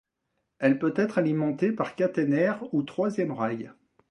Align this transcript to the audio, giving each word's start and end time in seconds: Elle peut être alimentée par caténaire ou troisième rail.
Elle 0.57 0.79
peut 0.79 0.95
être 0.97 1.19
alimentée 1.19 1.71
par 1.71 1.93
caténaire 1.93 2.63
ou 2.73 2.81
troisième 2.81 3.31
rail. 3.33 3.71